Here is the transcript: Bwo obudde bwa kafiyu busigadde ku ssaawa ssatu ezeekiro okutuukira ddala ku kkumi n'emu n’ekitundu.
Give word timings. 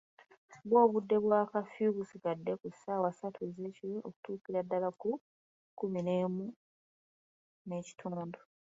Bwo 0.67 0.77
obudde 0.85 1.15
bwa 1.25 1.41
kafiyu 1.51 1.95
busigadde 1.97 2.51
ku 2.59 2.67
ssaawa 2.71 3.09
ssatu 3.11 3.39
ezeekiro 3.47 3.97
okutuukira 4.07 4.59
ddala 4.63 4.89
ku 5.01 5.09
kkumi 5.71 5.99
n'emu 6.03 6.45
n’ekitundu. 7.67 8.39